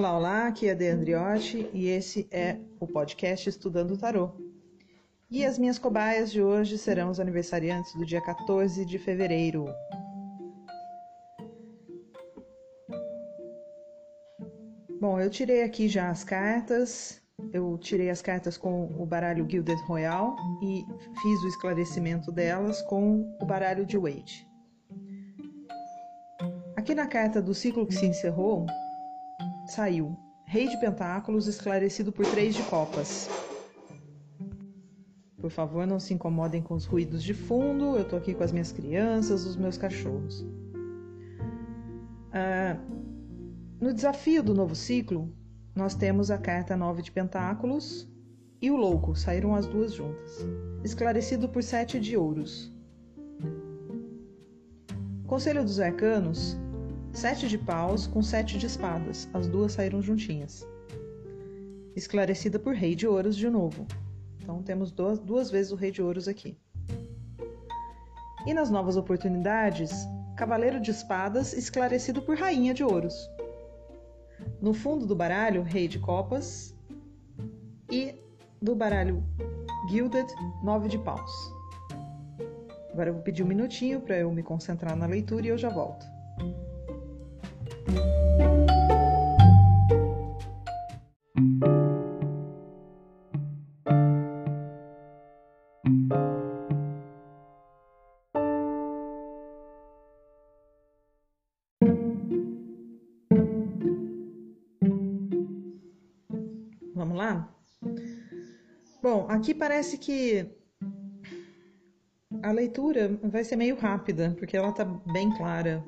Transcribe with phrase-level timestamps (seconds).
[0.00, 4.30] Olá, olá, aqui é a De Andriotti e esse é o podcast Estudando Tarô.
[5.30, 9.66] E as minhas cobaias de hoje serão os aniversariantes do dia 14 de fevereiro.
[14.98, 17.20] Bom, eu tirei aqui já as cartas,
[17.52, 20.82] eu tirei as cartas com o baralho Gilded Royal e
[21.20, 24.48] fiz o esclarecimento delas com o baralho de Wade.
[26.74, 28.64] Aqui na carta do ciclo que se encerrou,
[29.72, 30.16] saiu
[30.46, 33.28] Rei de Pentáculos esclarecido por Três de Copas.
[35.38, 37.96] Por favor, não se incomodem com os ruídos de fundo.
[37.96, 40.44] Eu tô aqui com as minhas crianças, os meus cachorros.
[42.32, 42.76] Ah,
[43.80, 45.32] no desafio do novo ciclo,
[45.74, 48.10] nós temos a carta Nove de Pentáculos
[48.60, 50.46] e o Louco, saíram as duas juntas.
[50.84, 52.74] Esclarecido por Sete de Ouros.
[55.26, 56.58] Conselho dos Arcanos
[57.12, 60.66] Sete de paus com sete de espadas, as duas saíram juntinhas.
[61.94, 63.86] Esclarecida por Rei de Ouros de novo.
[64.40, 66.56] Então temos duas, duas vezes o Rei de Ouros aqui.
[68.46, 69.92] E nas novas oportunidades,
[70.36, 73.28] Cavaleiro de Espadas esclarecido por Rainha de Ouros.
[74.62, 76.74] No fundo do baralho, Rei de Copas.
[77.90, 78.14] E
[78.62, 79.22] do baralho
[79.90, 80.28] Gilded,
[80.62, 81.30] Nove de Paus.
[82.92, 85.68] Agora eu vou pedir um minutinho para eu me concentrar na leitura e eu já
[85.68, 86.06] volto.
[107.20, 107.54] Lá?
[109.02, 110.46] Bom, aqui parece que
[112.42, 115.84] a leitura vai ser meio rápida, porque ela está bem clara.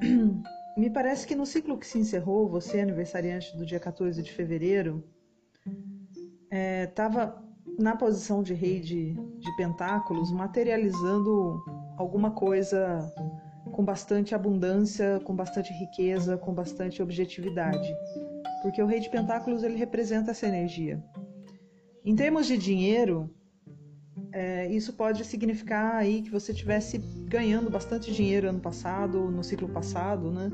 [0.76, 5.04] Me parece que no ciclo que se encerrou, você, aniversariante do dia 14 de fevereiro,
[6.82, 7.42] estava
[7.78, 11.62] é, na posição de rei de, de pentáculos, materializando
[11.96, 13.12] alguma coisa
[13.72, 17.88] com bastante abundância, com bastante riqueza, com bastante objetividade.
[18.64, 21.04] Porque o rei de pentáculos ele representa essa energia.
[22.02, 23.28] Em termos de dinheiro,
[24.32, 26.96] é, isso pode significar aí que você tivesse
[27.28, 30.50] ganhando bastante dinheiro ano passado, no ciclo passado, né?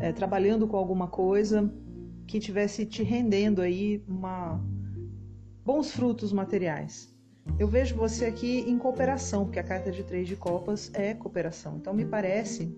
[0.00, 1.70] É, trabalhando com alguma coisa
[2.26, 4.58] que tivesse te rendendo aí uma
[5.62, 7.14] bons frutos materiais.
[7.58, 11.76] Eu vejo você aqui em cooperação, porque a carta de três de copas é cooperação.
[11.76, 12.74] Então me parece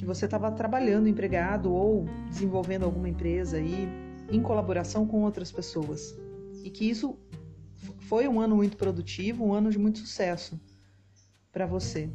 [0.00, 3.86] que você estava trabalhando empregado ou desenvolvendo alguma empresa aí
[4.30, 6.18] em colaboração com outras pessoas
[6.64, 7.18] e que isso
[8.08, 10.58] foi um ano muito produtivo, um ano de muito sucesso
[11.52, 12.08] para você.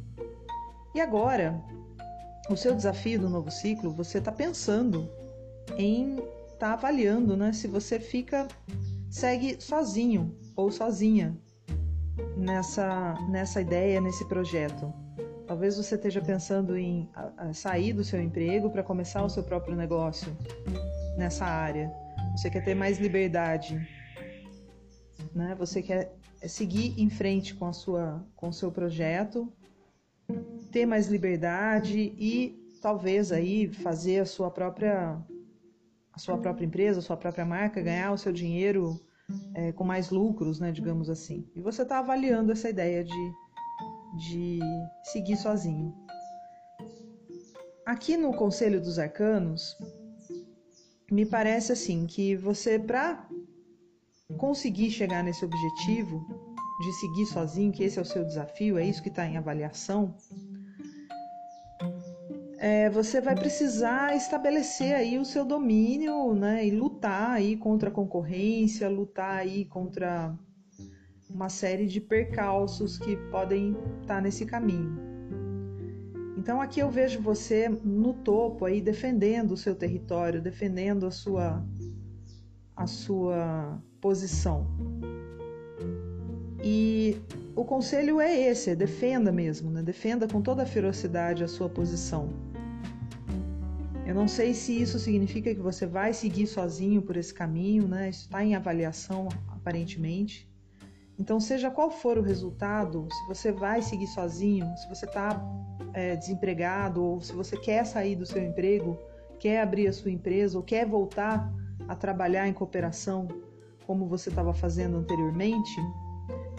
[0.96, 1.62] E agora,
[2.50, 5.08] o seu desafio do novo ciclo, você está pensando
[5.78, 8.48] em estar tá avaliando, né, se você fica
[9.08, 11.36] segue sozinho ou sozinha
[12.36, 14.92] nessa nessa ideia, nesse projeto.
[15.46, 17.08] Talvez você esteja pensando em
[17.52, 20.36] sair do seu emprego para começar o seu próprio negócio
[21.16, 21.92] nessa área.
[22.36, 23.80] Você quer ter mais liberdade
[25.36, 25.54] né?
[25.58, 26.16] Você quer
[26.48, 29.52] seguir em frente com a sua com o seu projeto,
[30.72, 35.20] ter mais liberdade e talvez aí fazer a sua própria
[36.12, 38.98] a sua própria empresa, a sua própria marca, ganhar o seu dinheiro
[39.54, 41.46] é, com mais lucros, né, digamos assim.
[41.54, 43.32] E você está avaliando essa ideia de,
[44.16, 44.60] de
[45.04, 45.94] seguir sozinho.
[47.84, 49.76] Aqui no Conselho dos Arcanos,
[51.10, 53.28] me parece assim que você, para
[54.38, 56.26] conseguir chegar nesse objetivo
[56.80, 60.14] de seguir sozinho, que esse é o seu desafio, é isso que está em avaliação,
[62.58, 67.92] é, você vai precisar estabelecer aí o seu domínio, né, e lutar aí contra a
[67.92, 70.34] concorrência, lutar aí contra
[71.36, 74.98] uma série de percalços que podem estar nesse caminho.
[76.34, 81.62] Então aqui eu vejo você no topo aí defendendo o seu território, defendendo a sua
[82.74, 84.66] a sua posição.
[86.64, 87.18] E
[87.54, 89.82] o conselho é esse, é defenda mesmo, né?
[89.82, 92.30] defenda com toda a ferocidade a sua posição.
[94.06, 98.08] Eu não sei se isso significa que você vai seguir sozinho por esse caminho, né?
[98.08, 100.48] Isso está em avaliação aparentemente.
[101.18, 105.42] Então, seja qual for o resultado, se você vai seguir sozinho, se você está
[105.94, 108.98] é, desempregado ou se você quer sair do seu emprego,
[109.38, 111.50] quer abrir a sua empresa ou quer voltar
[111.88, 113.28] a trabalhar em cooperação
[113.86, 115.80] como você estava fazendo anteriormente,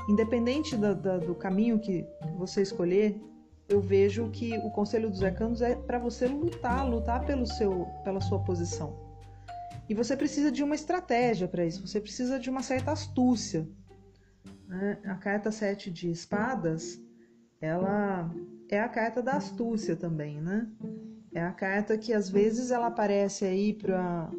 [0.10, 2.08] independente da, da, do caminho que
[2.38, 3.22] você escolher,
[3.68, 8.22] eu vejo que o Conselho dos Arcanos é para você lutar, lutar pelo seu, pela
[8.22, 8.96] sua posição.
[9.90, 13.68] E você precisa de uma estratégia para isso, você precisa de uma certa astúcia.
[14.68, 15.00] Né?
[15.06, 17.02] A carta 7 de espadas,
[17.62, 18.30] ela
[18.70, 20.68] é a carta da astúcia também, né?
[21.34, 24.30] É a carta que às vezes ela aparece aí para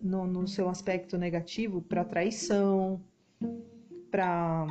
[0.00, 3.02] no, no, seu aspecto negativo para traição,
[4.10, 4.66] para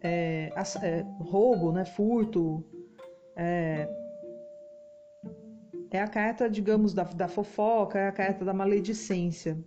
[0.00, 0.50] é,
[0.82, 2.64] é, roubo, né, furto.
[3.36, 3.88] É,
[5.90, 9.58] é a carta, digamos, da, da fofoca, é a carta da maledicência.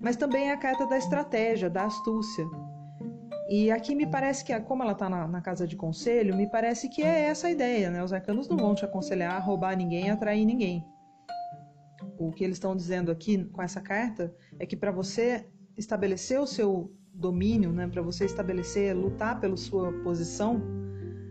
[0.00, 2.44] Mas também é a carta da estratégia, da astúcia.
[3.48, 6.88] E aqui me parece que, como ela está na, na, casa de conselho, me parece
[6.88, 8.02] que é essa a ideia, né?
[8.02, 10.84] Os arcanos não vão te aconselhar a roubar ninguém, a atrair ninguém.
[12.18, 15.46] O que eles estão dizendo aqui com essa carta é que para você
[15.76, 20.60] estabelecer o seu domínio, né, para você estabelecer, lutar pela sua posição,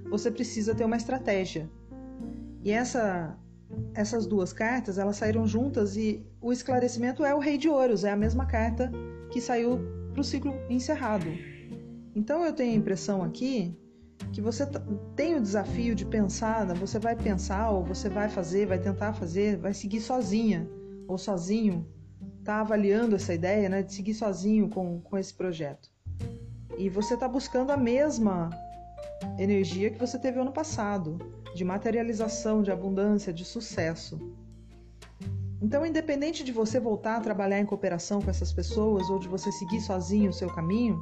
[0.09, 1.69] você precisa ter uma estratégia.
[2.63, 3.37] E essa,
[3.93, 8.11] essas duas cartas, elas saíram juntas e o esclarecimento é o Rei de Ouros, é
[8.11, 8.89] a mesma carta
[9.31, 9.79] que saiu
[10.13, 11.27] para o ciclo encerrado.
[12.15, 13.77] Então eu tenho a impressão aqui
[14.31, 14.65] que você
[15.15, 16.73] tem o desafio de pensar, né?
[16.73, 20.69] você vai pensar ou você vai fazer, vai tentar fazer, vai seguir sozinha
[21.07, 21.85] ou sozinho,
[22.43, 25.91] tá avaliando essa ideia, né, de seguir sozinho com, com esse projeto.
[26.77, 28.49] E você está buscando a mesma
[29.37, 31.19] energia que você teve ano passado,
[31.53, 34.19] de materialização, de abundância, de sucesso.
[35.61, 39.51] Então, independente de você voltar a trabalhar em cooperação com essas pessoas ou de você
[39.51, 40.99] seguir sozinho o seu caminho,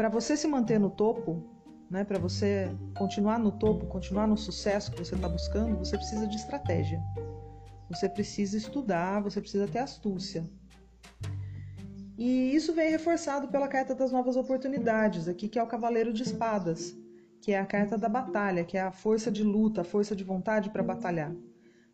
[0.00, 1.44] para você se manter no topo,
[1.90, 6.26] né, para você continuar no topo, continuar no sucesso que você está buscando, você precisa
[6.26, 6.98] de estratégia.
[7.90, 10.42] Você precisa estudar, você precisa ter astúcia.
[12.16, 16.22] E isso vem reforçado pela carta das novas oportunidades, aqui que é o Cavaleiro de
[16.22, 16.96] Espadas,
[17.42, 20.24] que é a carta da batalha, que é a força de luta, a força de
[20.24, 21.36] vontade para batalhar.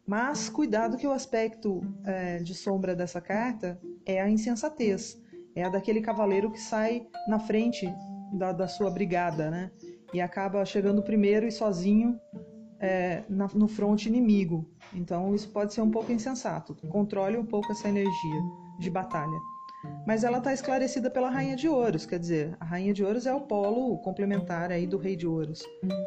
[0.07, 5.21] Mas cuidado que o aspecto é, de sombra dessa carta é a insensatez
[5.57, 7.93] é a daquele cavaleiro que sai na frente
[8.33, 9.71] da, da sua brigada, né?
[10.13, 12.21] E acaba chegando primeiro e sozinho
[12.79, 14.71] é, na, no fronte inimigo.
[14.95, 16.77] Então isso pode ser um pouco insensato.
[16.89, 18.41] Controle um pouco essa energia
[18.79, 19.39] de batalha.
[20.07, 23.33] Mas ela está esclarecida pela Rainha de Ouros, quer dizer, a Rainha de Ouros é
[23.33, 25.63] o polo complementar aí do Rei de Ouros.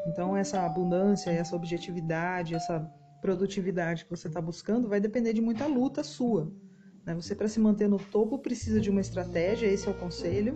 [0.08, 2.80] Então essa abundância, essa objetividade, essa
[3.22, 6.52] produtividade que você está buscando vai depender de muita luta sua.
[7.10, 7.16] Né?
[7.16, 10.56] Você, para se manter no topo, precisa de uma estratégia, esse é o conselho.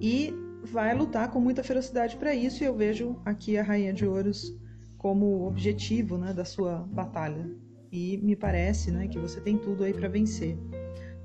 [0.00, 4.06] E vai lutar com muita ferocidade para isso, e eu vejo aqui a Rainha de
[4.06, 4.54] Ouros
[4.98, 7.50] como objetivo né, da sua batalha.
[7.90, 10.58] E me parece né, que você tem tudo aí para vencer.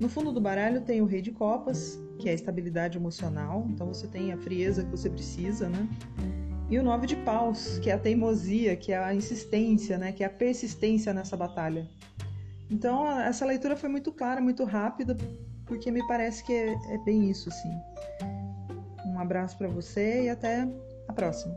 [0.00, 3.86] No fundo do baralho tem o Rei de Copas, que é a estabilidade emocional, então
[3.86, 5.86] você tem a frieza que você precisa, né?
[6.70, 10.10] E o Nove de Paus, que é a teimosia, que é a insistência, né?
[10.10, 11.86] Que é a persistência nessa batalha.
[12.72, 15.14] Então, essa leitura foi muito clara, muito rápida,
[15.66, 17.70] porque me parece que é, é bem isso, assim.
[19.04, 20.66] Um abraço para você e até
[21.06, 21.54] a próxima.